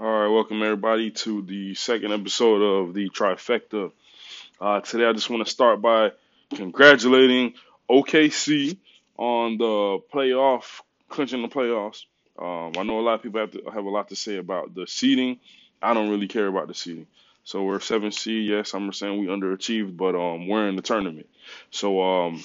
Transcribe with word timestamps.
All 0.00 0.06
right, 0.06 0.28
welcome 0.28 0.62
everybody 0.62 1.10
to 1.10 1.42
the 1.42 1.74
second 1.74 2.12
episode 2.12 2.62
of 2.62 2.94
the 2.94 3.10
Trifecta. 3.10 3.90
Uh, 4.60 4.78
today, 4.78 5.04
I 5.04 5.12
just 5.12 5.28
want 5.28 5.44
to 5.44 5.52
start 5.52 5.82
by 5.82 6.12
congratulating 6.54 7.54
OKC 7.90 8.76
on 9.16 9.58
the 9.58 9.98
playoff, 10.14 10.82
clinching 11.08 11.42
the 11.42 11.48
playoffs. 11.48 12.04
Um, 12.38 12.74
I 12.78 12.84
know 12.84 13.00
a 13.00 13.02
lot 13.02 13.14
of 13.14 13.22
people 13.24 13.40
have 13.40 13.50
to 13.50 13.62
have 13.74 13.86
a 13.86 13.90
lot 13.90 14.10
to 14.10 14.14
say 14.14 14.36
about 14.36 14.72
the 14.72 14.86
seeding. 14.86 15.40
I 15.82 15.94
don't 15.94 16.10
really 16.10 16.28
care 16.28 16.46
about 16.46 16.68
the 16.68 16.74
seeding. 16.74 17.08
So 17.42 17.64
we're 17.64 17.80
seven 17.80 18.12
seed. 18.12 18.48
Yes, 18.48 18.74
I'm 18.74 18.92
saying 18.92 19.18
we 19.18 19.26
underachieved, 19.26 19.96
but 19.96 20.14
um, 20.14 20.46
we're 20.46 20.68
in 20.68 20.76
the 20.76 20.82
tournament. 20.82 21.28
So 21.72 22.00
um, 22.00 22.44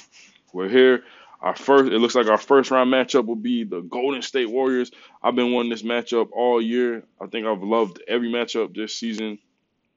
we're 0.53 0.69
here. 0.69 1.03
Our 1.43 1.57
first, 1.57 1.91
it 1.91 1.99
looks 1.99 2.15
like 2.15 2.27
our 2.27 2.37
first 2.37 2.71
round 2.71 2.89
matchup 2.89 3.25
will 3.25 3.35
be 3.35 3.65
the 3.65 3.81
Golden 3.81 4.21
State 4.21 4.49
Warriors. 4.49 4.91
I've 5.21 5.35
been 5.35 5.51
wanting 5.51 5.71
this 5.71 5.83
matchup 5.83 6.29
all 6.31 6.61
year. 6.61 7.03
I 7.19 7.27
think 7.27 7.45
I've 7.45 7.61
loved 7.61 8.01
every 8.07 8.31
matchup 8.31 8.73
this 8.73 8.95
season, 8.95 9.39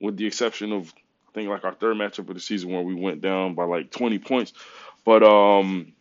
with 0.01 0.17
the 0.17 0.27
exception 0.27 0.73
of 0.73 0.93
I 1.29 1.33
think 1.33 1.49
like 1.49 1.65
our 1.65 1.73
third 1.73 1.99
matchup 1.99 2.29
of 2.29 2.35
the 2.35 2.41
season 2.41 2.73
where 2.73 2.83
we 2.83 2.97
went 2.97 3.21
down 3.21 3.55
by 3.55 3.63
like 3.63 3.93
20 3.93 4.19
points. 4.19 4.55
But 5.05 5.23
um, 5.23 5.93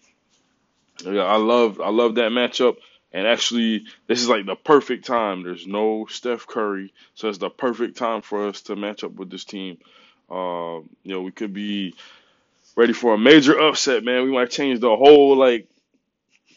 yeah, 1.03 1.21
I 1.21 1.37
love 1.37 1.79
I 1.79 1.89
love 1.89 2.15
that 2.15 2.31
matchup. 2.31 2.77
And 3.13 3.27
actually, 3.27 3.85
this 4.07 4.21
is 4.21 4.27
like 4.27 4.47
the 4.47 4.55
perfect 4.55 5.05
time. 5.05 5.43
There's 5.43 5.67
no 5.67 6.07
Steph 6.09 6.47
Curry, 6.47 6.91
so 7.13 7.29
it's 7.29 7.37
the 7.37 7.51
perfect 7.51 7.97
time 7.97 8.23
for 8.23 8.47
us 8.47 8.61
to 8.63 8.75
match 8.75 9.03
up 9.03 9.13
with 9.13 9.29
this 9.29 9.45
team. 9.45 9.77
Uh, 10.27 10.81
you 11.03 11.13
know, 11.13 11.21
we 11.21 11.31
could 11.31 11.53
be 11.53 11.93
ready 12.75 12.93
for 12.93 13.13
a 13.13 13.17
major 13.17 13.59
upset, 13.59 14.03
man. 14.03 14.23
We 14.23 14.31
might 14.31 14.51
change 14.51 14.79
the 14.79 14.95
whole 14.95 15.35
like 15.37 15.67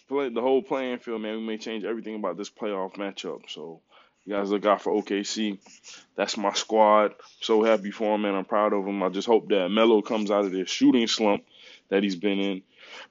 play 0.08 0.28
the 0.28 0.40
whole 0.40 0.62
playing 0.62 0.98
field, 0.98 1.22
man. 1.22 1.36
We 1.36 1.46
may 1.46 1.58
change 1.58 1.84
everything 1.84 2.16
about 2.16 2.36
this 2.36 2.50
playoff 2.50 2.94
matchup. 2.94 3.42
So 3.48 3.80
you 4.24 4.34
guys 4.34 4.50
look 4.50 4.66
out 4.66 4.82
for 4.82 4.92
OKC. 4.92 5.58
That's 6.16 6.36
my 6.36 6.52
squad. 6.52 7.14
So 7.40 7.62
happy 7.62 7.90
for 7.90 8.14
him, 8.14 8.22
man. 8.22 8.34
I'm 8.34 8.44
proud 8.44 8.72
of 8.72 8.86
him. 8.86 9.02
I 9.02 9.08
just 9.08 9.28
hope 9.28 9.48
that 9.48 9.68
Melo 9.70 10.02
comes 10.02 10.30
out 10.30 10.44
of 10.44 10.52
this 10.52 10.70
shooting 10.70 11.06
slump 11.06 11.44
that 11.88 12.02
he's 12.02 12.16
been 12.16 12.38
in. 12.38 12.62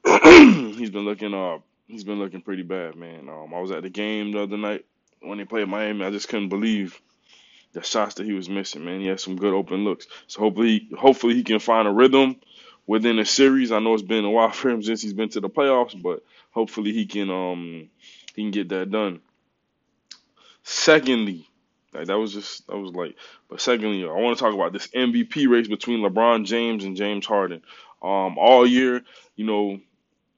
he's 0.76 0.90
been 0.90 1.06
looking 1.06 1.34
uh 1.34 1.60
he's 1.88 2.04
been 2.04 2.20
looking 2.20 2.42
pretty 2.42 2.64
bad, 2.64 2.96
man. 2.96 3.30
Um, 3.30 3.54
I 3.54 3.62
was 3.62 3.72
at 3.72 3.84
the 3.84 3.90
game 3.90 4.32
the 4.32 4.44
other 4.44 4.58
night 4.58 4.86
when 5.22 5.38
they 5.38 5.46
played 5.46 5.68
Miami. 5.68 6.06
I 6.06 6.12
just 6.12 6.30
couldn't 6.30 6.50
believe 6.50 7.00
the 7.74 7.84
shots 7.84 8.16
that 8.16 8.26
he 8.26 8.34
was 8.34 8.50
missing, 8.50 8.86
man. 8.86 9.02
He 9.02 9.08
had 9.08 9.20
some 9.20 9.36
good 9.36 9.54
open 9.54 9.84
looks. 9.84 10.08
So 10.28 10.42
hopefully, 10.42 10.90
hopefully 10.98 11.36
he 11.36 11.44
can 11.44 11.60
find 11.60 11.88
a 11.88 11.92
rhythm 11.92 12.38
within 12.88 13.18
the 13.18 13.26
series. 13.26 13.72
I 13.72 13.80
know 13.80 13.94
it's 13.94 14.02
been 14.02 14.26
a 14.26 14.32
while 14.32 14.52
for 14.52 14.70
him 14.70 14.82
since 14.82 15.02
he's 15.02 15.14
been 15.14 15.30
to 15.30 15.42
the 15.42 15.50
playoffs, 15.50 16.02
but 16.02 16.24
hopefully 16.52 16.94
he 16.94 17.06
can 17.06 17.30
um 17.30 17.90
he 18.34 18.44
can 18.44 18.52
get 18.52 18.70
that 18.70 18.90
done. 18.90 19.20
Secondly, 20.64 21.48
like 21.94 22.08
that 22.08 22.18
was 22.18 22.34
just 22.34 22.66
that 22.68 22.78
was 22.78 22.92
like, 22.92 23.16
but 23.50 23.62
secondly, 23.62 24.04
I 24.04 24.12
want 24.12 24.38
to 24.38 24.44
talk 24.44 24.54
about 24.54 24.74
this 24.74 24.88
MVP 24.88 25.48
race 25.48 25.68
between 25.68 26.00
LeBron 26.00 26.46
James 26.46 26.84
and 26.84 26.96
James 26.98 27.26
Harden. 27.26 27.62
Um, 28.02 28.38
all 28.38 28.66
year, 28.66 29.02
you 29.36 29.46
know, 29.46 29.80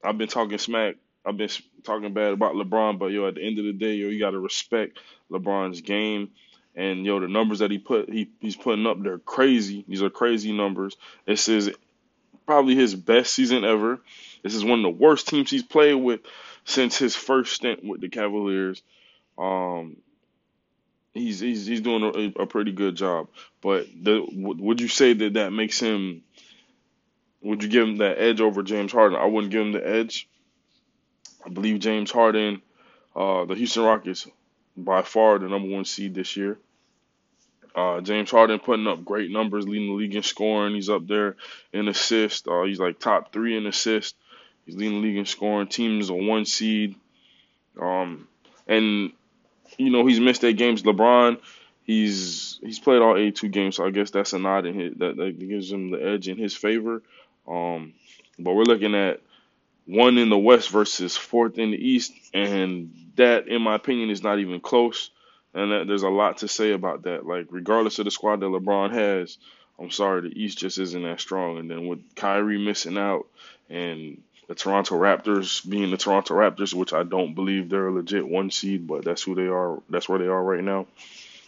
I've 0.03 0.17
been 0.17 0.27
talking 0.27 0.57
smack. 0.57 0.95
I've 1.25 1.37
been 1.37 1.49
talking 1.83 2.13
bad 2.13 2.31
about 2.31 2.55
LeBron, 2.55 2.97
but 2.97 3.07
yo, 3.07 3.27
at 3.27 3.35
the 3.35 3.43
end 3.43 3.59
of 3.59 3.65
the 3.65 3.73
day, 3.73 3.95
yo, 3.95 4.07
you 4.07 4.19
got 4.19 4.31
to 4.31 4.39
respect 4.39 4.97
LeBron's 5.29 5.81
game. 5.81 6.29
And 6.75 7.05
yo, 7.05 7.19
the 7.19 7.27
numbers 7.27 7.59
that 7.59 7.71
he 7.71 7.77
put 7.77 8.09
he 8.09 8.29
he's 8.39 8.55
putting 8.55 8.87
up, 8.87 9.01
they're 9.01 9.17
crazy. 9.17 9.83
These 9.87 10.01
are 10.01 10.09
crazy 10.09 10.53
numbers. 10.53 10.95
It 11.25 11.47
is 11.49 11.71
probably 12.49 12.73
his 12.73 12.95
best 12.95 13.31
season 13.35 13.63
ever. 13.63 14.01
This 14.41 14.55
is 14.55 14.65
one 14.65 14.79
of 14.79 14.83
the 14.83 15.03
worst 15.03 15.27
teams 15.27 15.51
he's 15.51 15.61
played 15.61 15.93
with 15.93 16.21
since 16.65 16.97
his 16.97 17.15
first 17.15 17.53
stint 17.53 17.83
with 17.83 18.01
the 18.01 18.09
Cavaliers. 18.09 18.81
Um, 19.37 19.97
he's 21.13 21.39
he's 21.39 21.67
he's 21.67 21.81
doing 21.81 22.03
a, 22.03 22.41
a 22.41 22.47
pretty 22.47 22.71
good 22.71 22.95
job. 22.95 23.27
But 23.61 23.85
the, 24.01 24.25
would 24.31 24.81
you 24.81 24.87
say 24.87 25.13
that 25.13 25.33
that 25.33 25.53
makes 25.53 25.79
him? 25.79 26.23
Would 27.43 27.61
you 27.61 27.69
give 27.69 27.87
him 27.87 27.97
that 27.97 28.17
edge 28.17 28.41
over 28.41 28.63
James 28.63 28.91
Harden? 28.91 29.19
I 29.19 29.25
wouldn't 29.25 29.51
give 29.51 29.61
him 29.61 29.71
the 29.73 29.87
edge. 29.87 30.27
I 31.45 31.49
believe 31.49 31.77
James 31.77 32.09
Harden, 32.09 32.63
uh, 33.15 33.45
the 33.45 33.53
Houston 33.53 33.83
Rockets, 33.83 34.27
by 34.75 35.03
far 35.03 35.37
the 35.37 35.49
number 35.49 35.69
one 35.69 35.85
seed 35.85 36.15
this 36.15 36.35
year. 36.35 36.57
Uh, 37.75 38.01
James 38.01 38.31
Harden 38.31 38.59
putting 38.59 38.87
up 38.87 39.05
great 39.05 39.31
numbers, 39.31 39.67
leading 39.67 39.87
the 39.87 39.93
league 39.93 40.15
in 40.15 40.23
scoring. 40.23 40.75
He's 40.75 40.89
up 40.89 41.07
there 41.07 41.35
in 41.71 41.87
assists. 41.87 42.47
Uh, 42.47 42.63
he's 42.63 42.79
like 42.79 42.99
top 42.99 43.31
three 43.31 43.57
in 43.57 43.65
assists. 43.65 44.17
He's 44.65 44.75
leading 44.75 45.01
the 45.01 45.07
league 45.07 45.17
in 45.17 45.25
scoring. 45.25 45.67
Team 45.67 45.99
is 45.99 46.09
a 46.09 46.13
one 46.13 46.45
seed. 46.45 46.95
Um, 47.79 48.27
and 48.67 49.11
you 49.77 49.91
know 49.91 50.05
he's 50.05 50.19
missed 50.19 50.43
eight 50.43 50.57
games. 50.57 50.83
LeBron, 50.83 51.39
he's 51.83 52.59
he's 52.61 52.79
played 52.79 53.01
all 53.01 53.17
82 53.17 53.47
games, 53.49 53.75
so 53.77 53.85
I 53.85 53.91
guess 53.91 54.11
that's 54.11 54.33
a 54.33 54.39
nod 54.39 54.65
in 54.65 54.79
his, 54.79 54.93
that, 54.97 55.17
that 55.17 55.39
gives 55.39 55.71
him 55.71 55.91
the 55.91 55.97
edge 55.97 56.27
in 56.27 56.37
his 56.37 56.55
favor. 56.55 57.01
Um, 57.47 57.93
but 58.37 58.53
we're 58.53 58.63
looking 58.63 58.95
at 58.95 59.21
one 59.85 60.17
in 60.17 60.29
the 60.29 60.37
West 60.37 60.69
versus 60.69 61.17
fourth 61.17 61.57
in 61.57 61.71
the 61.71 61.77
East, 61.77 62.13
and 62.33 62.93
that, 63.15 63.47
in 63.47 63.61
my 63.61 63.75
opinion, 63.75 64.11
is 64.11 64.23
not 64.23 64.39
even 64.39 64.61
close. 64.61 65.09
And 65.53 65.71
that, 65.71 65.87
there's 65.87 66.03
a 66.03 66.09
lot 66.09 66.37
to 66.37 66.47
say 66.47 66.71
about 66.71 67.03
that. 67.03 67.25
Like, 67.25 67.47
regardless 67.49 67.99
of 67.99 68.05
the 68.05 68.11
squad 68.11 68.39
that 68.39 68.45
LeBron 68.45 68.91
has, 68.91 69.37
I'm 69.79 69.91
sorry, 69.91 70.21
the 70.21 70.41
East 70.41 70.57
just 70.57 70.77
isn't 70.77 71.03
that 71.03 71.19
strong. 71.19 71.57
And 71.57 71.69
then 71.69 71.87
with 71.87 72.15
Kyrie 72.15 72.63
missing 72.63 72.97
out 72.97 73.25
and 73.69 74.21
the 74.47 74.55
Toronto 74.55 74.95
Raptors 74.95 75.67
being 75.67 75.91
the 75.91 75.97
Toronto 75.97 76.33
Raptors, 76.33 76.73
which 76.73 76.91
I 76.91 77.03
don't 77.03 77.35
believe 77.35 77.69
they're 77.69 77.87
a 77.87 77.93
legit 77.93 78.27
one 78.27 78.51
seed, 78.51 78.87
but 78.87 79.05
that's 79.05 79.23
who 79.23 79.35
they 79.35 79.47
are. 79.47 79.81
That's 79.89 80.09
where 80.09 80.19
they 80.19 80.27
are 80.27 80.43
right 80.43 80.63
now. 80.63 80.87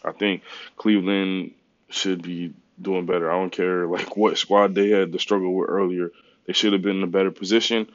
I 0.03 0.11
think 0.11 0.43
Cleveland 0.77 1.51
should 1.89 2.21
be 2.21 2.53
doing 2.81 3.05
better. 3.05 3.29
I 3.31 3.35
don't 3.35 3.51
care 3.51 3.85
like 3.87 4.15
what 4.15 4.37
squad 4.37 4.75
they 4.75 4.89
had 4.89 5.11
to 5.11 5.19
struggle 5.19 5.53
with 5.53 5.69
earlier. 5.69 6.11
They 6.45 6.53
should 6.53 6.73
have 6.73 6.81
been 6.81 6.97
in 6.97 7.03
a 7.03 7.07
better 7.07 7.31
position. 7.31 7.87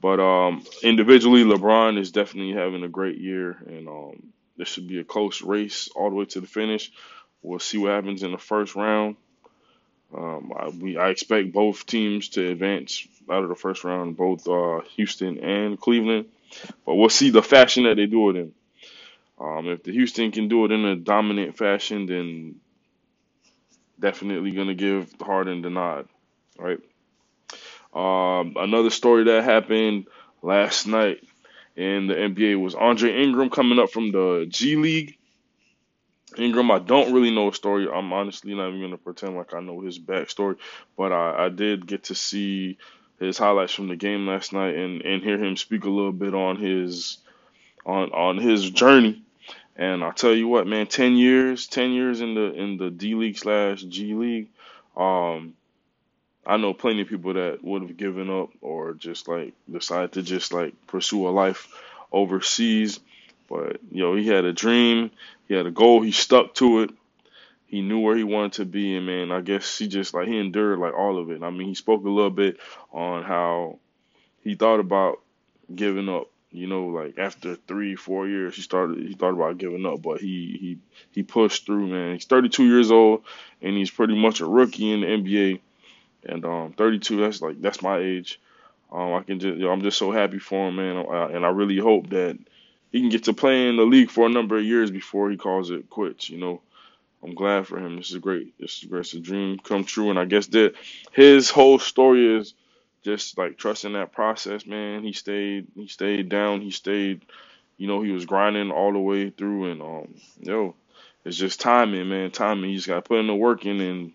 But 0.00 0.20
um, 0.20 0.64
individually, 0.82 1.44
LeBron 1.44 1.98
is 1.98 2.12
definitely 2.12 2.52
having 2.52 2.84
a 2.84 2.88
great 2.88 3.18
year, 3.18 3.56
and 3.66 3.88
um, 3.88 4.32
this 4.58 4.68
should 4.68 4.88
be 4.88 4.98
a 4.98 5.04
close 5.04 5.40
race 5.40 5.88
all 5.94 6.10
the 6.10 6.16
way 6.16 6.24
to 6.26 6.40
the 6.40 6.46
finish. 6.46 6.90
We'll 7.42 7.60
see 7.60 7.78
what 7.78 7.92
happens 7.92 8.22
in 8.22 8.32
the 8.32 8.38
first 8.38 8.74
round. 8.74 9.16
Um, 10.14 10.52
I, 10.56 10.68
we, 10.68 10.98
I 10.98 11.10
expect 11.10 11.52
both 11.52 11.86
teams 11.86 12.30
to 12.30 12.50
advance 12.50 13.06
out 13.30 13.44
of 13.44 13.48
the 13.48 13.54
first 13.54 13.84
round, 13.84 14.16
both 14.16 14.48
uh, 14.48 14.80
Houston 14.96 15.38
and 15.38 15.80
Cleveland. 15.80 16.26
But 16.84 16.94
we'll 16.94 17.10
see 17.10 17.30
the 17.30 17.42
fashion 17.42 17.84
that 17.84 17.96
they 17.96 18.06
do 18.06 18.30
it 18.30 18.36
in. 18.36 18.52
Um, 19.38 19.68
if 19.68 19.84
the 19.84 19.92
Houston 19.92 20.32
can 20.32 20.48
do 20.48 20.64
it 20.64 20.72
in 20.72 20.84
a 20.84 20.96
dominant 20.96 21.56
fashion, 21.56 22.06
then 22.06 22.56
definitely 24.00 24.50
going 24.50 24.68
to 24.68 24.74
give 24.74 25.12
Harden 25.20 25.62
the 25.62 25.70
nod, 25.70 26.08
right? 26.58 26.80
Um, 27.94 28.54
another 28.56 28.90
story 28.90 29.24
that 29.24 29.44
happened 29.44 30.06
last 30.42 30.86
night 30.86 31.22
in 31.78 32.08
the 32.08 32.14
NBA 32.14 32.60
was 32.60 32.74
Andre 32.74 33.22
Ingram 33.22 33.50
coming 33.50 33.78
up 33.78 33.90
from 33.90 34.10
the 34.10 34.46
G 34.48 34.74
League. 34.74 35.16
Ingram, 36.36 36.72
I 36.72 36.80
don't 36.80 37.12
really 37.12 37.30
know 37.30 37.48
a 37.48 37.54
story. 37.54 37.88
I'm 37.88 38.12
honestly 38.12 38.54
not 38.54 38.68
even 38.68 38.80
gonna 38.80 38.98
pretend 38.98 39.36
like 39.36 39.54
I 39.54 39.60
know 39.60 39.80
his 39.80 39.98
backstory, 39.98 40.56
but 40.96 41.12
I, 41.12 41.46
I 41.46 41.48
did 41.50 41.86
get 41.86 42.04
to 42.04 42.16
see 42.16 42.78
his 43.20 43.38
highlights 43.38 43.72
from 43.72 43.88
the 43.88 43.96
game 43.96 44.26
last 44.26 44.52
night 44.52 44.74
and, 44.74 45.02
and 45.02 45.22
hear 45.22 45.38
him 45.38 45.56
speak 45.56 45.84
a 45.84 45.90
little 45.90 46.12
bit 46.12 46.34
on 46.34 46.56
his 46.56 47.18
on 47.86 48.10
on 48.10 48.38
his 48.38 48.68
journey. 48.70 49.22
And 49.76 50.02
I'll 50.02 50.12
tell 50.12 50.34
you 50.34 50.48
what, 50.48 50.66
man, 50.66 50.88
ten 50.88 51.14
years, 51.14 51.68
ten 51.68 51.92
years 51.92 52.20
in 52.20 52.34
the 52.34 52.52
in 52.54 52.76
the 52.76 52.90
D 52.90 53.14
League 53.14 53.38
slash 53.38 53.82
G 53.82 54.14
League, 54.14 54.48
um, 54.96 55.54
I 56.48 56.56
know 56.56 56.72
plenty 56.72 57.02
of 57.02 57.08
people 57.08 57.34
that 57.34 57.62
would 57.62 57.82
have 57.82 57.96
given 57.98 58.30
up 58.30 58.48
or 58.62 58.94
just 58.94 59.28
like 59.28 59.52
decided 59.70 60.12
to 60.12 60.22
just 60.22 60.50
like 60.50 60.74
pursue 60.86 61.28
a 61.28 61.30
life 61.30 61.68
overseas. 62.10 63.00
But 63.50 63.80
you 63.90 64.02
know, 64.02 64.14
he 64.14 64.26
had 64.26 64.46
a 64.46 64.54
dream, 64.54 65.10
he 65.46 65.54
had 65.54 65.66
a 65.66 65.70
goal, 65.70 66.00
he 66.00 66.10
stuck 66.10 66.54
to 66.54 66.80
it. 66.80 66.90
He 67.66 67.82
knew 67.82 67.98
where 67.98 68.16
he 68.16 68.24
wanted 68.24 68.54
to 68.54 68.64
be, 68.64 68.96
and 68.96 69.04
man, 69.04 69.30
I 69.30 69.42
guess 69.42 69.76
he 69.76 69.88
just 69.88 70.14
like 70.14 70.26
he 70.26 70.38
endured 70.38 70.78
like 70.78 70.94
all 70.94 71.18
of 71.18 71.30
it. 71.30 71.42
I 71.42 71.50
mean, 71.50 71.68
he 71.68 71.74
spoke 71.74 72.02
a 72.06 72.08
little 72.08 72.30
bit 72.30 72.56
on 72.92 73.24
how 73.24 73.78
he 74.42 74.54
thought 74.54 74.80
about 74.80 75.20
giving 75.74 76.08
up. 76.08 76.30
You 76.50 76.66
know, 76.66 76.86
like 76.86 77.18
after 77.18 77.56
three, 77.56 77.94
four 77.94 78.26
years, 78.26 78.56
he 78.56 78.62
started 78.62 79.06
he 79.06 79.12
thought 79.12 79.34
about 79.34 79.58
giving 79.58 79.84
up, 79.84 80.00
but 80.00 80.22
he 80.22 80.56
he 80.58 80.78
he 81.12 81.22
pushed 81.22 81.66
through. 81.66 81.88
Man, 81.88 82.14
he's 82.14 82.24
32 82.24 82.64
years 82.64 82.90
old, 82.90 83.24
and 83.60 83.76
he's 83.76 83.90
pretty 83.90 84.18
much 84.18 84.40
a 84.40 84.46
rookie 84.46 84.90
in 84.90 85.02
the 85.02 85.06
NBA 85.06 85.60
and 86.28 86.44
um, 86.46 86.74
32, 86.74 87.18
that's 87.20 87.42
like 87.42 87.60
that's 87.62 87.82
my 87.82 87.98
age. 87.98 88.40
Um, 88.92 89.14
I 89.14 89.22
can 89.22 89.40
just, 89.40 89.58
you 89.58 89.64
know, 89.66 89.72
I'm 89.72 89.82
just 89.82 89.98
so 89.98 90.12
happy 90.12 90.38
for 90.40 90.68
him, 90.68 90.76
man, 90.76 90.96
and 91.34 91.46
I 91.46 91.50
really 91.50 91.78
hope 91.78 92.10
that 92.10 92.38
he 92.92 93.00
can 93.00 93.10
get 93.10 93.24
to 93.24 93.34
play 93.34 93.68
in 93.68 93.76
the 93.76 93.84
league 93.84 94.10
for 94.10 94.26
a 94.26 94.30
number 94.30 94.58
of 94.58 94.64
years 94.64 94.90
before 94.90 95.30
he 95.30 95.36
calls 95.38 95.70
it 95.70 95.90
quits. 95.90 96.30
You 96.30 96.38
know, 96.38 96.62
I'm 97.22 97.34
glad 97.34 97.66
for 97.68 97.78
him. 97.78 97.96
This 97.96 98.10
is 98.12 98.18
great. 98.18 98.58
This 98.60 98.78
is 98.78 98.84
great. 98.84 99.00
It's 99.00 99.14
a 99.14 99.20
dream 99.20 99.58
come 99.58 99.84
true, 99.84 100.10
and 100.10 100.18
I 100.18 100.26
guess 100.26 100.48
that 100.48 100.74
his 101.12 101.50
whole 101.50 101.78
story 101.78 102.38
is 102.38 102.54
just 103.04 103.38
like 103.38 103.58
trusting 103.58 103.94
that 103.94 104.12
process, 104.12 104.66
man. 104.66 105.04
He 105.04 105.12
stayed, 105.14 105.68
he 105.76 105.88
stayed 105.88 106.28
down, 106.30 106.62
he 106.62 106.70
stayed, 106.72 107.22
you 107.78 107.88
know, 107.88 108.02
he 108.02 108.12
was 108.12 108.26
grinding 108.26 108.70
all 108.72 108.92
the 108.92 109.00
way 109.00 109.30
through, 109.30 109.72
and 109.72 109.82
um, 109.82 110.14
yo, 110.40 110.76
it's 111.24 111.36
just 111.38 111.60
timing, 111.60 112.08
man. 112.08 112.30
Timing. 112.32 112.70
You 112.70 112.76
just 112.76 112.88
gotta 112.88 113.02
put 113.02 113.20
in 113.20 113.28
the 113.28 113.34
work 113.36 113.66
in 113.66 113.80
and 113.80 114.12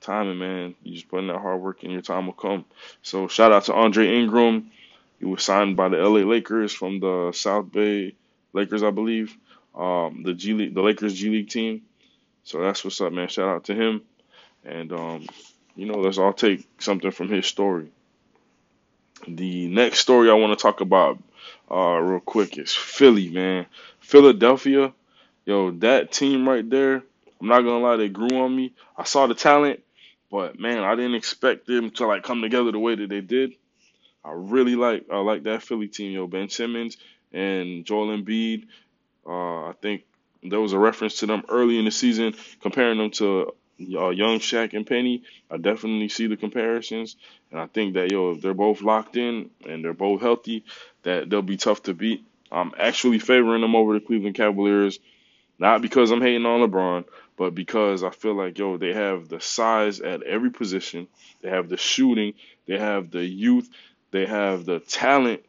timing, 0.00 0.38
man. 0.38 0.74
You 0.82 0.94
just 0.94 1.08
put 1.08 1.20
in 1.20 1.28
that 1.28 1.40
hard 1.40 1.60
work 1.60 1.82
and 1.82 1.92
your 1.92 2.02
time 2.02 2.26
will 2.26 2.32
come. 2.32 2.64
So 3.02 3.28
shout 3.28 3.52
out 3.52 3.64
to 3.64 3.74
Andre 3.74 4.08
Ingram. 4.08 4.70
He 5.18 5.26
was 5.26 5.42
signed 5.42 5.76
by 5.76 5.88
the 5.88 5.98
LA 5.98 6.20
Lakers 6.20 6.72
from 6.72 7.00
the 7.00 7.32
South 7.32 7.70
Bay 7.70 8.14
Lakers, 8.52 8.82
I 8.82 8.90
believe. 8.90 9.36
Um, 9.74 10.22
the 10.24 10.34
G 10.34 10.54
League, 10.54 10.74
the 10.74 10.82
Lakers 10.82 11.14
G 11.14 11.28
League 11.28 11.50
team. 11.50 11.82
So 12.44 12.60
that's 12.60 12.82
what's 12.82 13.00
up, 13.00 13.12
man. 13.12 13.28
Shout 13.28 13.48
out 13.48 13.64
to 13.64 13.74
him. 13.74 14.02
And 14.64 14.92
um, 14.92 15.26
you 15.76 15.86
know, 15.86 15.98
let's 15.98 16.18
all 16.18 16.32
take 16.32 16.66
something 16.78 17.10
from 17.10 17.28
his 17.28 17.46
story. 17.46 17.90
The 19.28 19.68
next 19.68 20.00
story 20.00 20.30
I 20.30 20.34
want 20.34 20.58
to 20.58 20.62
talk 20.62 20.80
about 20.80 21.18
uh, 21.70 21.98
real 21.98 22.20
quick 22.20 22.58
is 22.58 22.74
Philly, 22.74 23.28
man. 23.28 23.66
Philadelphia, 24.00 24.92
yo, 25.44 25.70
that 25.72 26.10
team 26.12 26.48
right 26.48 26.68
there. 26.68 27.02
I'm 27.40 27.48
not 27.48 27.60
gonna 27.60 27.78
lie, 27.78 27.96
they 27.96 28.08
grew 28.08 28.42
on 28.42 28.54
me. 28.54 28.72
I 28.96 29.04
saw 29.04 29.26
the 29.26 29.34
talent, 29.34 29.80
but 30.30 30.58
man, 30.58 30.78
I 30.78 30.94
didn't 30.94 31.14
expect 31.14 31.66
them 31.66 31.90
to 31.92 32.06
like 32.06 32.22
come 32.22 32.42
together 32.42 32.72
the 32.72 32.78
way 32.78 32.94
that 32.94 33.08
they 33.08 33.20
did. 33.20 33.54
I 34.24 34.32
really 34.32 34.76
like 34.76 35.06
I 35.10 35.18
like 35.18 35.44
that 35.44 35.62
Philly 35.62 35.88
team, 35.88 36.12
yo. 36.12 36.26
Ben 36.26 36.48
Simmons 36.48 36.96
and 37.32 37.84
Joel 37.84 38.16
Embiid. 38.16 38.66
Uh, 39.26 39.68
I 39.68 39.72
think 39.80 40.04
there 40.42 40.60
was 40.60 40.72
a 40.72 40.78
reference 40.78 41.16
to 41.16 41.26
them 41.26 41.44
early 41.48 41.78
in 41.78 41.84
the 41.84 41.90
season, 41.90 42.34
comparing 42.60 42.98
them 42.98 43.10
to 43.12 43.54
uh, 43.80 44.10
young 44.10 44.38
Shaq 44.38 44.74
and 44.74 44.86
Penny. 44.86 45.22
I 45.50 45.56
definitely 45.56 46.08
see 46.08 46.26
the 46.26 46.36
comparisons, 46.36 47.16
and 47.50 47.60
I 47.60 47.66
think 47.66 47.94
that 47.94 48.10
yo, 48.10 48.32
if 48.32 48.42
they're 48.42 48.54
both 48.54 48.82
locked 48.82 49.16
in 49.16 49.50
and 49.66 49.84
they're 49.84 49.94
both 49.94 50.20
healthy, 50.20 50.64
that 51.02 51.30
they'll 51.30 51.42
be 51.42 51.56
tough 51.56 51.82
to 51.84 51.94
beat. 51.94 52.24
I'm 52.52 52.72
actually 52.78 53.20
favoring 53.20 53.62
them 53.62 53.76
over 53.76 53.94
the 53.94 54.04
Cleveland 54.04 54.34
Cavaliers, 54.34 54.98
not 55.60 55.82
because 55.82 56.10
I'm 56.10 56.22
hating 56.22 56.46
on 56.46 56.68
LeBron, 56.68 57.04
but 57.36 57.54
because 57.54 58.02
I 58.02 58.10
feel 58.10 58.34
like 58.34 58.58
yo, 58.58 58.78
they 58.78 58.94
have 58.94 59.28
the 59.28 59.40
size 59.40 60.00
at 60.00 60.22
every 60.22 60.50
position, 60.50 61.06
they 61.42 61.50
have 61.50 61.68
the 61.68 61.76
shooting, 61.76 62.34
they 62.66 62.78
have 62.78 63.10
the 63.10 63.24
youth, 63.24 63.68
they 64.10 64.26
have 64.26 64.64
the 64.64 64.80
talent, 64.80 65.44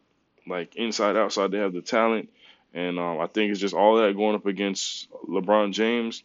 like 0.46 0.76
inside 0.76 1.16
outside, 1.16 1.52
they 1.52 1.60
have 1.60 1.74
the 1.74 1.82
talent, 1.82 2.30
and 2.74 3.00
um, 3.00 3.20
I 3.20 3.28
think 3.28 3.52
it's 3.52 3.60
just 3.60 3.74
all 3.74 3.98
that 3.98 4.16
going 4.16 4.36
up 4.36 4.46
against 4.46 5.10
LeBron 5.28 5.72
James. 5.74 6.24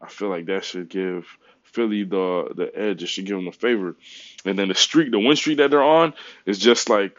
I 0.00 0.08
feel 0.08 0.28
like 0.28 0.46
that 0.46 0.64
should 0.64 0.88
give 0.88 1.26
Philly 1.64 2.04
the 2.04 2.52
the 2.54 2.70
edge. 2.74 3.02
It 3.02 3.08
should 3.08 3.26
give 3.26 3.36
them 3.36 3.46
the 3.46 3.52
favor. 3.52 3.96
And 4.44 4.58
then 4.58 4.68
the 4.68 4.74
streak, 4.74 5.10
the 5.10 5.18
win 5.18 5.36
streak 5.36 5.58
that 5.58 5.70
they're 5.70 5.82
on, 5.82 6.14
is 6.46 6.58
just 6.58 6.88
like 6.88 7.16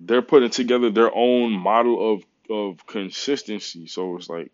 they're 0.00 0.22
putting 0.22 0.50
together 0.50 0.90
their 0.90 1.14
own 1.14 1.52
model 1.52 2.14
of 2.14 2.24
of 2.50 2.86
consistency. 2.86 3.86
So 3.86 4.16
it's 4.16 4.28
like 4.28 4.50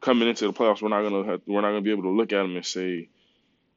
coming 0.00 0.28
into 0.28 0.46
the 0.46 0.52
playoffs, 0.52 0.82
we're 0.82 0.88
not 0.88 1.02
gonna 1.02 1.24
have, 1.24 1.40
we're 1.46 1.60
not 1.60 1.68
gonna 1.68 1.80
be 1.80 1.90
able 1.90 2.04
to 2.04 2.10
look 2.10 2.32
at 2.32 2.42
them 2.42 2.56
and 2.56 2.66
say, 2.66 3.08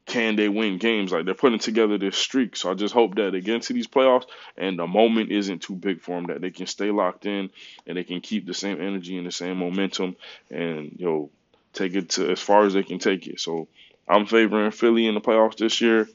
can 0.06 0.36
they 0.36 0.50
win 0.50 0.78
games? 0.78 1.12
Like 1.12 1.25
they're 1.25 1.34
putting 1.34 1.60
together 1.60 1.98
this 1.98 2.18
streak. 2.18 2.56
So 2.56 2.70
I 2.70 2.74
just 2.74 2.94
hope 2.94 3.16
that 3.16 3.31
they 3.31 3.42
get 3.42 3.56
into 3.56 3.74
these 3.74 3.88
playoffs 3.88 4.25
and 4.58 4.78
the 4.78 4.88
moment 4.88 5.31
isn't 5.31 5.62
too 5.62 5.75
big 5.75 6.02
for 6.02 6.16
them. 6.16 6.28
That 6.28 6.42
they 6.42 6.52
can 6.52 6.68
stay 6.68 6.92
locked 6.92 7.25
in 7.25 7.50
and 7.88 7.98
they 7.98 8.04
can 8.04 8.22
keep 8.22 8.46
the 8.46 8.54
same 8.54 8.81
energy 8.81 9.18
and 9.18 9.25
the 9.25 9.31
same 9.31 9.58
momentum 9.58 10.16
and 10.52 10.96
you 10.98 11.06
know 11.06 11.30
take 11.72 11.96
it 11.96 12.10
to 12.10 12.30
as 12.30 12.40
far 12.40 12.66
as 12.66 12.74
they 12.74 12.84
can 12.84 13.00
take 13.00 13.28
it. 13.28 13.40
So 13.40 13.68
I'm 14.08 14.26
favoring 14.26 14.72
Philly 14.72 15.08
in 15.08 15.16
the 15.16 15.22
playoffs 15.22 15.58
this 15.58 15.80
year. 15.80 16.10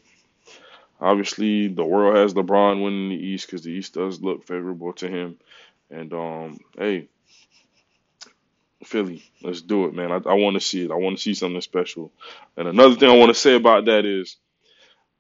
Obviously, 1.01 1.69
the 1.69 1.85
world 1.85 2.17
has 2.17 2.35
LeBron 2.35 2.83
winning 2.83 3.11
the 3.11 3.25
East 3.25 3.47
because 3.47 3.63
the 3.63 3.71
East 3.71 3.95
does 3.95 4.21
look 4.21 4.45
favorable 4.45 4.93
to 4.95 5.09
him. 5.09 5.39
And 5.91 6.13
um, 6.13 6.59
hey, 6.77 7.09
Philly, 8.85 9.25
let's 9.43 9.63
do 9.63 9.87
it, 9.87 9.95
man. 9.95 10.13
I, 10.13 10.17
I 10.17 10.35
want 10.35 10.55
to 10.57 10.61
see 10.61 10.85
it. 10.85 10.91
I 10.93 10.97
want 10.97 11.17
to 11.19 11.23
see 11.23 11.35
something 11.35 11.61
special. 11.63 12.13
And 12.57 12.69
another 12.69 12.97
thing 12.97 13.11
I 13.11 13.17
want 13.17 13.31
to 13.31 13.41
say 13.41 13.57
about 13.57 13.87
that 13.87 14.07
is 14.07 14.37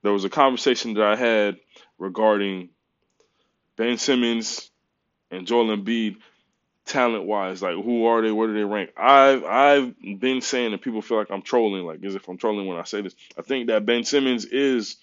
there 0.02 0.12
was 0.12 0.25
a 0.25 0.31
conversation 0.31 0.94
that 0.94 1.05
I 1.05 1.16
had 1.16 1.58
regarding 1.99 2.70
Ben 3.76 3.99
Simmons 3.99 4.70
and 5.31 5.46
Joel 5.46 5.76
Embiid 5.76 6.16
talent 6.87 7.25
wise, 7.25 7.62
like 7.62 7.75
who 7.76 8.06
are 8.06 8.22
they? 8.22 8.32
Where 8.32 8.49
do 8.49 8.55
they 8.55 8.64
rank? 8.64 8.90
I've 8.96 9.44
I've 9.44 9.94
been 10.20 10.40
saying 10.40 10.72
that 10.72 10.82
people 10.82 11.02
feel 11.02 11.19
like 11.19 11.31
I'm 11.31 11.43
trolling, 11.43 11.84
like 11.84 12.05
as 12.05 12.14
if 12.14 12.28
I'm 12.28 12.38
trolling 12.38 12.66
when 12.66 12.78
I 12.78 12.84
say 12.84 13.02
this. 13.02 13.14
I 13.38 13.43
think 13.43 13.69
that 13.69 13.87
Ben 13.87 14.05
Simmons 14.05 14.44
is 14.46 14.96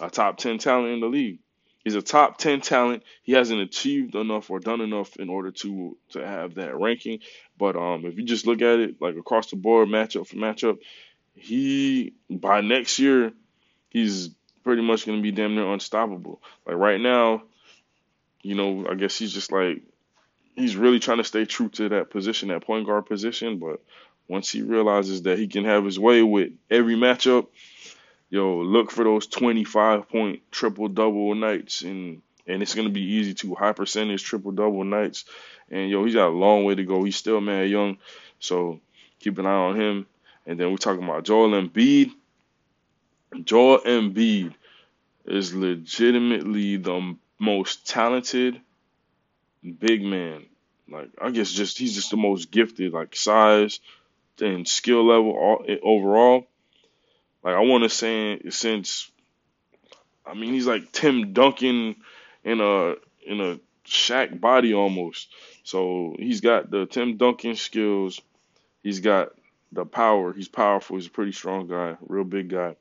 a 0.00 0.10
top 0.10 0.38
ten 0.38 0.58
talent 0.58 0.94
in 0.94 1.00
the 1.00 1.08
league. 1.08 1.40
He's 1.84 1.94
a 1.96 2.02
top 2.02 2.38
ten 2.38 2.60
talent. 2.60 3.02
He 3.22 3.32
hasn't 3.32 3.60
achieved 3.60 4.14
enough 4.14 4.50
or 4.50 4.60
done 4.60 4.80
enough 4.80 5.16
in 5.16 5.28
order 5.28 5.50
to 5.50 5.96
to 6.10 6.26
have 6.26 6.54
that 6.54 6.78
ranking. 6.78 7.20
But 7.58 7.76
um, 7.76 8.06
if 8.06 8.16
you 8.16 8.24
just 8.24 8.46
look 8.46 8.62
at 8.62 8.78
it 8.78 9.00
like 9.00 9.16
across 9.16 9.50
the 9.50 9.56
board, 9.56 9.88
matchup 9.88 10.26
for 10.28 10.36
matchup, 10.36 10.78
he 11.34 12.14
by 12.30 12.60
next 12.60 12.98
year, 12.98 13.32
he's 13.90 14.30
pretty 14.64 14.82
much 14.82 15.06
going 15.06 15.18
to 15.18 15.22
be 15.22 15.32
damn 15.32 15.54
near 15.54 15.72
unstoppable. 15.72 16.40
Like 16.66 16.76
right 16.76 17.00
now, 17.00 17.42
you 18.42 18.54
know, 18.54 18.86
I 18.88 18.94
guess 18.94 19.18
he's 19.18 19.32
just 19.32 19.50
like 19.50 19.82
he's 20.54 20.76
really 20.76 21.00
trying 21.00 21.18
to 21.18 21.24
stay 21.24 21.44
true 21.44 21.68
to 21.70 21.88
that 21.90 22.10
position, 22.10 22.48
that 22.48 22.64
point 22.64 22.86
guard 22.86 23.06
position. 23.06 23.58
But 23.58 23.80
once 24.28 24.50
he 24.50 24.62
realizes 24.62 25.22
that 25.22 25.38
he 25.38 25.48
can 25.48 25.64
have 25.64 25.84
his 25.84 25.98
way 25.98 26.22
with 26.22 26.52
every 26.70 26.94
matchup, 26.94 27.48
yo, 28.32 28.62
look 28.62 28.90
for 28.90 29.04
those 29.04 29.26
25 29.26 30.08
point 30.08 30.40
triple 30.50 30.88
double 30.88 31.34
nights, 31.34 31.82
and 31.82 32.22
and 32.46 32.62
it's 32.62 32.74
gonna 32.74 32.88
be 32.88 33.02
easy 33.02 33.34
to 33.34 33.54
high 33.54 33.72
percentage 33.72 34.24
triple 34.24 34.52
double 34.52 34.84
nights. 34.84 35.26
And 35.70 35.90
yo, 35.90 36.04
he's 36.04 36.14
got 36.14 36.28
a 36.28 36.30
long 36.36 36.64
way 36.64 36.74
to 36.74 36.84
go. 36.84 37.04
He's 37.04 37.16
still 37.16 37.40
mad 37.42 37.68
young, 37.68 37.98
so 38.40 38.80
keep 39.20 39.38
an 39.38 39.46
eye 39.46 39.50
on 39.50 39.78
him. 39.78 40.06
And 40.46 40.58
then 40.58 40.70
we're 40.70 40.78
talking 40.78 41.04
about 41.04 41.24
Joel 41.24 41.50
Embiid. 41.50 42.10
Joel 43.44 43.80
Embiid 43.80 44.54
is 45.26 45.54
legitimately 45.54 46.78
the 46.78 47.16
most 47.38 47.86
talented 47.86 48.60
big 49.62 50.02
man. 50.02 50.46
Like 50.88 51.10
I 51.20 51.30
guess 51.30 51.52
just 51.52 51.76
he's 51.76 51.94
just 51.94 52.10
the 52.10 52.16
most 52.16 52.50
gifted, 52.50 52.94
like 52.94 53.14
size 53.14 53.78
and 54.40 54.66
skill 54.66 55.06
level 55.06 55.32
all, 55.32 55.66
overall. 55.82 56.46
Like 57.42 57.54
I 57.54 57.60
want 57.60 57.84
to 57.84 57.88
say 57.88 58.40
since, 58.50 59.10
I 60.24 60.34
mean 60.34 60.52
he's 60.52 60.66
like 60.66 60.92
Tim 60.92 61.32
Duncan 61.32 61.96
in 62.44 62.60
a 62.60 62.94
in 63.26 63.40
a 63.40 63.58
Shaq 63.86 64.40
body 64.40 64.74
almost. 64.74 65.28
So 65.64 66.16
he's 66.18 66.40
got 66.40 66.70
the 66.70 66.86
Tim 66.86 67.16
Duncan 67.16 67.56
skills. 67.56 68.20
He's 68.82 69.00
got 69.00 69.32
the 69.70 69.84
power. 69.84 70.32
He's 70.32 70.48
powerful. 70.48 70.96
He's 70.96 71.06
a 71.06 71.10
pretty 71.10 71.32
strong 71.32 71.68
guy, 71.68 71.96
real 72.06 72.24
big 72.24 72.48
guy, 72.48 72.76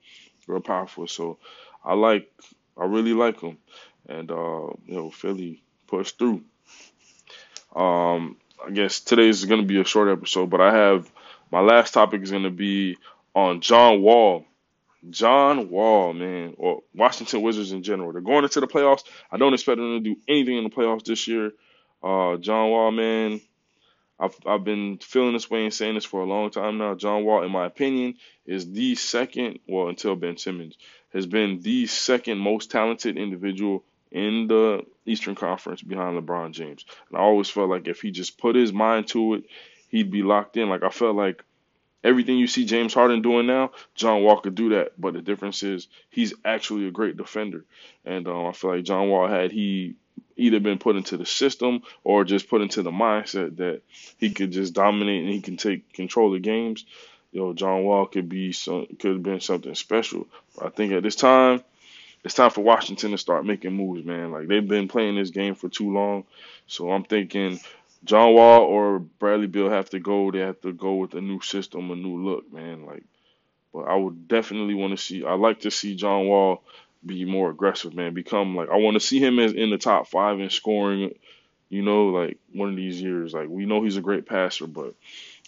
real 0.47 0.61
powerful. 0.61 1.07
So 1.07 1.37
I 1.83 1.93
like, 1.93 2.31
I 2.77 2.85
really 2.85 3.13
like 3.13 3.39
him. 3.39 3.57
And 4.07 4.31
uh, 4.31 4.67
you 4.85 4.95
know, 4.95 5.11
Philly 5.11 5.61
pushed 5.87 6.17
through. 6.17 6.43
Um, 7.75 8.37
I 8.65 8.71
guess 8.71 8.99
today's 8.99 9.39
is 9.39 9.45
going 9.45 9.61
to 9.61 9.67
be 9.67 9.79
a 9.79 9.85
short 9.85 10.09
episode, 10.09 10.49
but 10.49 10.61
I 10.61 10.75
have 10.75 11.09
my 11.51 11.61
last 11.61 11.93
topic 11.93 12.21
is 12.21 12.31
going 12.31 12.43
to 12.43 12.49
be 12.49 12.97
on 13.33 13.61
John 13.61 14.01
Wall. 14.01 14.45
John 15.09 15.69
Wall, 15.69 16.13
man, 16.13 16.53
or 16.57 16.83
Washington 16.93 17.41
Wizards 17.41 17.71
in 17.71 17.83
general. 17.83 18.11
They're 18.11 18.21
going 18.21 18.43
into 18.43 18.59
the 18.59 18.67
playoffs. 18.67 19.03
I 19.31 19.37
don't 19.37 19.53
expect 19.53 19.77
them 19.77 20.03
to 20.03 20.09
do 20.13 20.19
anything 20.27 20.57
in 20.57 20.63
the 20.63 20.69
playoffs 20.69 21.05
this 21.05 21.27
year. 21.27 21.51
Uh, 22.03 22.37
John 22.37 22.69
Wall, 22.69 22.91
man, 22.91 23.41
I've 24.19 24.35
I've 24.45 24.63
been 24.63 24.99
feeling 24.99 25.33
this 25.33 25.49
way 25.49 25.63
and 25.63 25.73
saying 25.73 25.95
this 25.95 26.05
for 26.05 26.21
a 26.21 26.25
long 26.25 26.51
time 26.51 26.77
now. 26.77 26.93
John 26.93 27.23
Wall, 27.23 27.43
in 27.43 27.51
my 27.51 27.65
opinion, 27.65 28.15
is 28.45 28.71
the 28.71 28.95
second, 28.95 29.59
well, 29.67 29.87
until 29.87 30.15
Ben 30.15 30.37
Simmons, 30.37 30.77
has 31.13 31.25
been 31.25 31.59
the 31.61 31.87
second 31.87 32.37
most 32.37 32.69
talented 32.69 33.17
individual 33.17 33.83
in 34.11 34.47
the 34.47 34.85
Eastern 35.05 35.35
Conference 35.35 35.81
behind 35.81 36.19
LeBron 36.19 36.51
James. 36.51 36.85
And 37.09 37.17
I 37.17 37.21
always 37.21 37.49
felt 37.49 37.69
like 37.69 37.87
if 37.87 38.01
he 38.01 38.11
just 38.11 38.37
put 38.37 38.55
his 38.55 38.71
mind 38.71 39.07
to 39.07 39.35
it, 39.35 39.45
he'd 39.89 40.11
be 40.11 40.21
locked 40.21 40.57
in. 40.57 40.69
Like 40.69 40.83
I 40.83 40.89
felt 40.89 41.15
like 41.15 41.43
everything 42.03 42.37
you 42.37 42.47
see 42.47 42.65
James 42.65 42.93
Harden 42.93 43.21
doing 43.21 43.47
now, 43.47 43.71
John 43.95 44.23
Wall 44.23 44.39
could 44.39 44.55
do 44.55 44.69
that. 44.69 44.99
But 44.99 45.13
the 45.13 45.21
difference 45.21 45.63
is 45.63 45.87
he's 46.09 46.33
actually 46.43 46.87
a 46.87 46.91
great 46.91 47.17
defender. 47.17 47.65
And 48.05 48.27
um, 48.27 48.47
I 48.47 48.51
feel 48.51 48.75
like 48.75 48.83
John 48.83 49.09
Wall 49.09 49.27
had 49.27 49.51
he 49.51 49.95
either 50.37 50.59
been 50.59 50.79
put 50.79 50.95
into 50.95 51.17
the 51.17 51.25
system 51.25 51.83
or 52.03 52.23
just 52.23 52.49
put 52.49 52.61
into 52.61 52.81
the 52.81 52.91
mindset 52.91 53.57
that 53.57 53.81
he 54.17 54.31
could 54.31 54.51
just 54.51 54.73
dominate 54.73 55.23
and 55.23 55.33
he 55.33 55.41
can 55.41 55.57
take 55.57 55.93
control 55.93 56.33
of 56.35 56.41
games. 56.41 56.85
Yo, 57.31 57.53
John 57.53 57.83
Wall 57.83 58.05
could 58.07 58.27
be 58.27 58.51
some 58.51 58.87
could 58.99 59.13
have 59.13 59.23
been 59.23 59.39
something 59.39 59.75
special. 59.75 60.27
But 60.55 60.65
I 60.65 60.69
think 60.69 60.91
at 60.93 61.03
this 61.03 61.15
time, 61.15 61.63
it's 62.23 62.35
time 62.35 62.51
for 62.51 62.61
Washington 62.61 63.11
to 63.11 63.17
start 63.17 63.45
making 63.45 63.73
moves, 63.73 64.05
man. 64.05 64.31
Like 64.31 64.47
they've 64.47 64.67
been 64.67 64.87
playing 64.87 65.15
this 65.15 65.29
game 65.29 65.55
for 65.55 65.69
too 65.69 65.91
long. 65.91 66.25
So 66.67 66.91
I'm 66.91 67.03
thinking 67.03 67.59
John 68.03 68.33
Wall 68.33 68.61
or 68.61 68.99
Bradley 68.99 69.47
Beal 69.47 69.69
have 69.69 69.89
to 69.91 69.99
go. 69.99 70.31
They 70.31 70.39
have 70.39 70.59
to 70.61 70.73
go 70.73 70.95
with 70.95 71.13
a 71.13 71.21
new 71.21 71.41
system, 71.41 71.91
a 71.91 71.95
new 71.95 72.23
look, 72.23 72.51
man. 72.51 72.85
Like, 72.85 73.03
but 73.73 73.81
I 73.83 73.95
would 73.95 74.27
definitely 74.27 74.73
want 74.73 74.91
to 74.91 75.03
see. 75.03 75.23
I 75.25 75.33
like 75.33 75.61
to 75.61 75.71
see 75.71 75.95
John 75.95 76.27
Wall 76.27 76.63
be 77.05 77.25
more 77.25 77.49
aggressive, 77.49 77.93
man. 77.93 78.13
Become 78.13 78.55
like 78.55 78.69
I 78.69 78.77
want 78.77 78.95
to 78.95 78.99
see 78.99 79.19
him 79.19 79.39
as 79.39 79.53
in 79.53 79.69
the 79.69 79.77
top 79.77 80.07
five 80.07 80.39
in 80.39 80.49
scoring 80.49 81.13
You 81.69 81.81
know, 81.83 82.07
like 82.07 82.37
one 82.53 82.69
of 82.69 82.75
these 82.75 83.01
years. 83.01 83.33
Like 83.33 83.49
we 83.49 83.65
know 83.65 83.83
he's 83.83 83.97
a 83.97 84.01
great 84.01 84.25
passer, 84.25 84.67
but 84.67 84.93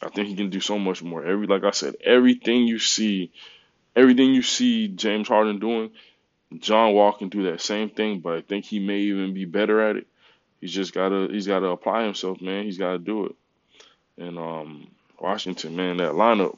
I 0.02 0.10
think 0.10 0.28
he 0.30 0.36
can 0.36 0.50
do 0.50 0.60
so 0.60 0.80
much 0.80 1.04
more. 1.04 1.26
Every 1.26 1.48
like 1.48 1.64
I 1.64 1.72
said, 1.72 1.96
everything 2.04 2.68
you 2.68 2.80
see, 2.80 3.32
everything 3.96 4.34
you 4.34 4.42
see 4.42 4.88
James 4.88 5.28
Harden 5.28 5.60
doing, 5.60 5.92
John 6.60 6.94
Wall 6.94 7.14
can 7.14 7.30
do 7.30 7.44
that 7.44 7.62
same 7.62 7.90
thing, 7.90 8.20
but 8.20 8.34
I 8.36 8.42
think 8.42 8.66
he 8.66 8.80
may 8.80 9.00
even 9.00 9.34
be 9.34 9.46
better 9.46 9.82
at 9.82 9.98
it. 9.98 10.08
He's 10.64 10.72
just 10.72 10.94
gotta 10.94 11.28
he's 11.30 11.46
gotta 11.46 11.68
apply 11.68 12.06
himself, 12.06 12.40
man. 12.40 12.64
He's 12.64 12.78
gotta 12.78 12.98
do 12.98 13.26
it. 13.26 13.36
And 14.18 14.40
um 14.40 14.88
Washington, 15.20 15.76
man, 15.76 15.98
that 15.98 16.14
lineup. 16.14 16.56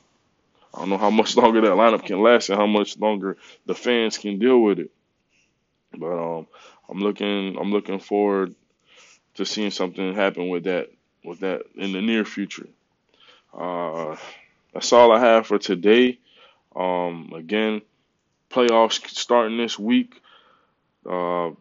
I 0.71 0.77
don't 0.81 0.89
know 0.91 0.99
how 0.99 1.09
much 1.09 1.35
longer 1.41 1.61
that 1.61 1.71
lineup 1.71 2.05
can 2.05 2.21
last 2.21 2.49
and 2.49 2.59
how 2.59 2.67
much 2.67 2.99
longer 2.99 3.35
the 3.65 3.73
fans 3.73 4.19
can 4.19 4.37
deal 4.37 4.59
with 4.61 4.77
it. 4.77 4.91
But 5.97 6.19
um 6.19 6.45
I'm 6.87 6.99
looking 6.99 7.57
I'm 7.59 7.71
looking 7.71 7.97
forward 7.97 8.53
to 9.37 9.43
seeing 9.43 9.71
something 9.71 10.13
happen 10.13 10.49
with 10.49 10.65
that 10.65 10.91
with 11.23 11.39
that 11.39 11.63
in 11.73 11.91
the 11.91 12.01
near 12.03 12.25
future. 12.25 12.67
Uh 13.57 14.17
that's 14.71 14.93
all 14.93 15.11
I 15.11 15.19
have 15.19 15.47
for 15.47 15.57
today. 15.57 16.19
Um 16.75 17.33
again, 17.35 17.81
playoffs 18.51 19.03
starting 19.07 19.57
this 19.57 19.79
week. 19.79 20.21
Uh, 21.09 21.51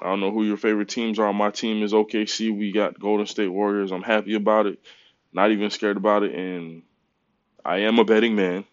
I 0.00 0.06
don't 0.06 0.20
know 0.20 0.30
who 0.30 0.44
your 0.44 0.56
favorite 0.56 0.88
teams 0.88 1.18
are. 1.18 1.32
My 1.32 1.50
team 1.50 1.82
is 1.82 1.92
OKC. 1.92 2.56
We 2.56 2.72
got 2.72 2.98
Golden 2.98 3.26
State 3.26 3.48
Warriors. 3.48 3.92
I'm 3.92 4.02
happy 4.02 4.34
about 4.34 4.66
it. 4.66 4.78
Not 5.32 5.50
even 5.50 5.70
scared 5.70 5.96
about 5.96 6.22
it. 6.22 6.34
And 6.34 6.82
I 7.64 7.78
am 7.78 7.98
a 7.98 8.04
betting 8.04 8.34
man. 8.34 8.64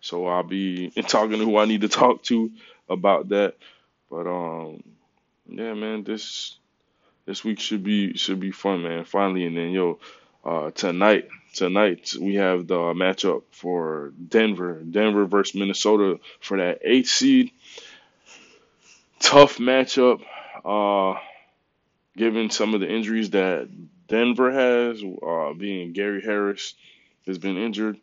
So 0.00 0.26
I'll 0.26 0.42
be 0.42 0.90
talking 1.08 1.38
to 1.38 1.44
who 1.44 1.58
I 1.58 1.64
need 1.64 1.80
to 1.82 1.88
talk 1.88 2.22
to 2.24 2.50
about 2.88 3.30
that. 3.30 3.56
But 4.10 4.26
um 4.26 4.82
yeah, 5.48 5.74
man, 5.74 6.04
this 6.04 6.58
this 7.26 7.44
week 7.44 7.60
should 7.60 7.82
be 7.82 8.14
should 8.16 8.40
be 8.40 8.52
fun, 8.52 8.82
man. 8.82 9.04
Finally, 9.04 9.46
and 9.46 9.56
then 9.56 9.70
yo, 9.70 9.98
uh, 10.44 10.70
tonight 10.70 11.28
tonight 11.54 12.14
we 12.20 12.36
have 12.36 12.66
the 12.66 12.76
matchup 12.76 13.42
for 13.50 14.12
Denver, 14.28 14.80
Denver 14.82 15.26
versus 15.26 15.54
Minnesota 15.54 16.20
for 16.40 16.58
that 16.58 16.80
eighth 16.82 17.08
seed. 17.08 17.50
Tough 19.20 19.58
matchup, 19.58 20.22
uh, 20.66 21.18
given 22.16 22.50
some 22.50 22.74
of 22.74 22.80
the 22.80 22.88
injuries 22.88 23.30
that 23.30 23.68
Denver 24.08 24.50
has, 24.50 25.02
uh, 25.02 25.52
being 25.54 25.92
Gary 25.92 26.20
Harris 26.20 26.74
has 27.26 27.38
been 27.38 27.56
injured. 27.56 27.98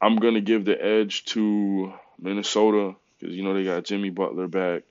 I'm 0.00 0.16
gonna 0.16 0.40
give 0.40 0.64
the 0.64 0.82
edge 0.82 1.24
to 1.26 1.92
Minnesota 2.18 2.94
because 3.18 3.34
you 3.34 3.42
know 3.42 3.54
they 3.54 3.64
got 3.64 3.84
Jimmy 3.84 4.10
Butler 4.10 4.48
back. 4.48 4.82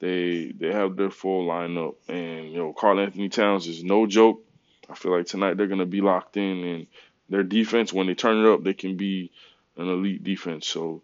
They 0.00 0.52
they 0.52 0.72
have 0.72 0.96
their 0.96 1.10
full 1.10 1.46
lineup, 1.46 1.94
and 2.08 2.50
you 2.50 2.58
know 2.58 2.72
Karl-Anthony 2.72 3.28
Towns 3.28 3.68
is 3.68 3.84
no 3.84 4.06
joke. 4.06 4.44
I 4.90 4.94
feel 4.94 5.16
like 5.16 5.26
tonight 5.26 5.56
they're 5.56 5.68
gonna 5.68 5.86
be 5.86 6.00
locked 6.00 6.36
in, 6.36 6.64
and 6.64 6.86
their 7.28 7.42
defense, 7.42 7.92
when 7.92 8.06
they 8.06 8.14
turn 8.14 8.44
it 8.44 8.52
up, 8.52 8.62
they 8.62 8.74
can 8.74 8.96
be 8.96 9.30
an 9.76 9.88
elite 9.88 10.22
defense. 10.22 10.66
So 10.66 11.02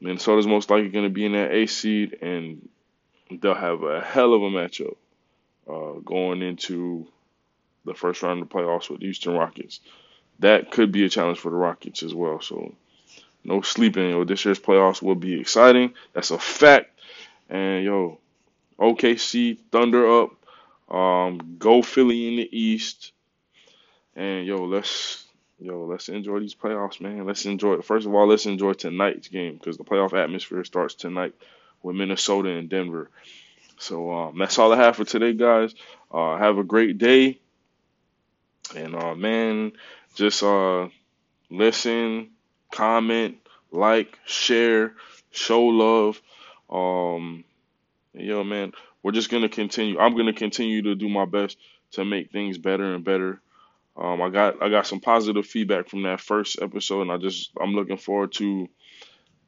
Minnesota's 0.00 0.46
most 0.46 0.70
likely 0.70 0.88
going 0.88 1.04
to 1.04 1.10
be 1.10 1.26
in 1.26 1.32
that 1.32 1.52
A 1.52 1.66
seed, 1.66 2.18
and 2.22 2.68
they'll 3.30 3.54
have 3.54 3.82
a 3.82 4.00
hell 4.00 4.34
of 4.34 4.42
a 4.42 4.50
matchup 4.50 4.96
uh, 5.68 6.00
going 6.00 6.42
into 6.42 7.06
the 7.84 7.94
first 7.94 8.22
round 8.22 8.42
of 8.42 8.48
the 8.48 8.54
playoffs 8.54 8.90
with 8.90 9.00
the 9.00 9.06
Houston 9.06 9.34
Rockets. 9.34 9.80
That 10.40 10.70
could 10.70 10.92
be 10.92 11.04
a 11.04 11.08
challenge 11.08 11.38
for 11.38 11.50
the 11.50 11.56
Rockets 11.56 12.02
as 12.02 12.14
well. 12.14 12.40
So 12.40 12.74
no 13.44 13.62
sleeping. 13.62 14.10
Yo, 14.10 14.24
this 14.24 14.44
year's 14.44 14.60
playoffs 14.60 15.00
will 15.00 15.14
be 15.14 15.40
exciting. 15.40 15.94
That's 16.12 16.30
a 16.30 16.38
fact. 16.38 16.90
And 17.48 17.84
yo, 17.84 18.18
OKC 18.78 19.58
Thunder 19.70 20.22
up. 20.22 20.30
Um, 20.94 21.56
go 21.58 21.82
Philly 21.82 22.28
in 22.28 22.36
the 22.36 22.48
East. 22.58 23.12
And 24.14 24.46
yo, 24.46 24.64
let's 24.64 25.24
yo, 25.58 25.84
let's 25.84 26.08
enjoy 26.08 26.40
these 26.40 26.54
playoffs, 26.54 27.00
man. 27.00 27.24
Let's 27.24 27.46
enjoy. 27.46 27.80
First 27.80 28.06
of 28.06 28.14
all, 28.14 28.28
let's 28.28 28.46
enjoy 28.46 28.74
tonight's 28.74 29.28
game 29.28 29.54
because 29.54 29.76
the 29.76 29.84
playoff 29.84 30.12
atmosphere 30.12 30.64
starts 30.64 30.94
tonight 30.94 31.34
with 31.82 31.96
Minnesota 31.96 32.50
and 32.50 32.68
Denver. 32.68 33.10
So 33.78 34.12
um, 34.12 34.38
that's 34.38 34.58
all 34.58 34.72
I 34.72 34.76
have 34.76 34.96
for 34.96 35.04
today, 35.04 35.32
guys. 35.32 35.74
Uh, 36.10 36.36
have 36.36 36.58
a 36.58 36.64
great 36.64 36.98
day, 36.98 37.38
and 38.74 38.94
uh, 38.94 39.14
man, 39.14 39.72
just 40.14 40.42
uh, 40.42 40.88
listen, 41.50 42.30
comment, 42.72 43.36
like, 43.70 44.18
share, 44.24 44.94
show 45.30 45.64
love. 45.64 46.20
Um, 46.70 47.44
yo, 48.14 48.44
man, 48.44 48.72
we're 49.02 49.12
just 49.12 49.30
gonna 49.30 49.48
continue. 49.48 49.98
I'm 49.98 50.16
gonna 50.16 50.32
continue 50.32 50.82
to 50.82 50.94
do 50.94 51.08
my 51.08 51.26
best 51.26 51.58
to 51.92 52.04
make 52.04 52.30
things 52.30 52.58
better 52.58 52.94
and 52.94 53.04
better. 53.04 53.40
Um, 53.96 54.20
I 54.20 54.30
got 54.30 54.62
I 54.62 54.68
got 54.68 54.86
some 54.86 55.00
positive 55.00 55.46
feedback 55.46 55.88
from 55.88 56.02
that 56.02 56.20
first 56.20 56.60
episode, 56.60 57.02
and 57.02 57.12
I 57.12 57.16
just 57.16 57.50
I'm 57.60 57.74
looking 57.74 57.98
forward 57.98 58.32
to 58.34 58.68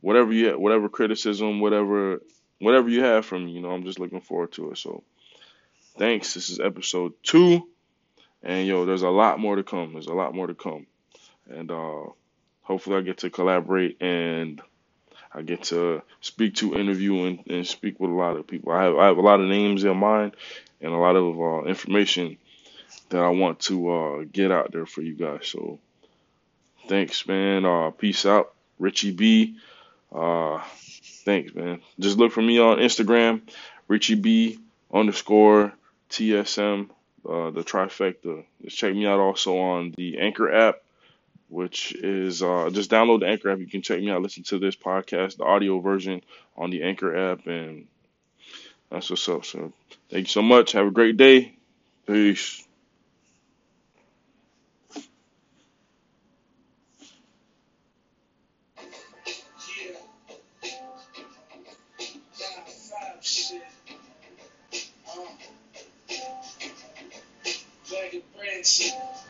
whatever 0.00 0.32
you 0.32 0.58
whatever 0.58 0.88
criticism, 0.88 1.60
whatever 1.60 2.22
whatever 2.58 2.88
you 2.88 3.02
have 3.02 3.24
from 3.26 3.46
me. 3.46 3.52
You 3.52 3.60
know, 3.60 3.70
I'm 3.70 3.84
just 3.84 3.98
looking 3.98 4.20
forward 4.20 4.52
to 4.52 4.72
it. 4.72 4.78
So, 4.78 5.02
thanks. 5.98 6.34
This 6.34 6.50
is 6.50 6.60
episode 6.60 7.14
two, 7.22 7.66
and 8.42 8.66
yo, 8.66 8.84
there's 8.84 9.02
a 9.02 9.10
lot 9.10 9.38
more 9.38 9.56
to 9.56 9.62
come. 9.62 9.92
There's 9.92 10.06
a 10.06 10.14
lot 10.14 10.34
more 10.34 10.46
to 10.46 10.54
come, 10.54 10.86
and 11.48 11.70
uh, 11.70 12.04
hopefully 12.62 12.96
I 12.96 13.00
get 13.00 13.18
to 13.18 13.30
collaborate 13.30 14.00
and 14.02 14.60
I 15.32 15.42
get 15.42 15.64
to 15.64 16.02
speak 16.20 16.56
to, 16.56 16.74
interview, 16.74 17.24
and, 17.24 17.40
and 17.48 17.66
speak 17.66 18.00
with 18.00 18.10
a 18.10 18.14
lot 18.14 18.36
of 18.36 18.46
people. 18.46 18.72
I 18.72 18.84
have 18.84 18.96
I 18.96 19.06
have 19.06 19.18
a 19.18 19.22
lot 19.22 19.40
of 19.40 19.46
names 19.46 19.84
in 19.84 19.96
mind 19.96 20.34
and 20.80 20.92
a 20.92 20.96
lot 20.96 21.16
of 21.16 21.40
uh, 21.40 21.68
information 21.68 22.38
that 23.10 23.22
I 23.22 23.28
want 23.30 23.60
to 23.60 23.90
uh, 23.90 24.24
get 24.30 24.50
out 24.52 24.72
there 24.72 24.86
for 24.86 25.02
you 25.02 25.14
guys. 25.14 25.46
So 25.46 25.78
thanks, 26.88 27.26
man. 27.26 27.64
Uh, 27.64 27.90
peace 27.90 28.26
out, 28.26 28.54
Richie 28.78 29.12
B. 29.12 29.56
Uh, 30.14 30.62
thanks, 31.24 31.54
man. 31.54 31.80
Just 31.98 32.18
look 32.18 32.32
for 32.32 32.42
me 32.42 32.58
on 32.58 32.78
Instagram, 32.78 33.42
Richie 33.88 34.14
B 34.14 34.58
underscore 34.92 35.72
TSM, 36.10 36.88
uh, 37.28 37.50
the 37.50 37.62
trifecta. 37.62 38.44
Just 38.62 38.78
check 38.78 38.94
me 38.94 39.06
out 39.06 39.20
also 39.20 39.58
on 39.58 39.94
the 39.96 40.18
Anchor 40.18 40.52
app, 40.52 40.76
which 41.48 41.92
is 41.94 42.42
uh, 42.42 42.70
just 42.72 42.90
download 42.90 43.20
the 43.20 43.28
Anchor 43.28 43.50
app. 43.50 43.58
You 43.58 43.66
can 43.66 43.82
check 43.82 44.00
me 44.00 44.10
out, 44.10 44.22
listen 44.22 44.44
to 44.44 44.58
this 44.58 44.76
podcast, 44.76 45.36
the 45.36 45.44
audio 45.44 45.80
version 45.80 46.22
on 46.56 46.70
the 46.70 46.82
Anchor 46.82 47.32
app, 47.32 47.46
and 47.46 47.86
that's 48.90 49.10
what's 49.10 49.28
up. 49.28 49.44
So 49.44 49.72
thank 50.10 50.26
you 50.26 50.32
so 50.32 50.42
much. 50.42 50.72
Have 50.72 50.86
a 50.86 50.90
great 50.90 51.16
day. 51.16 51.54
Peace. 52.06 52.67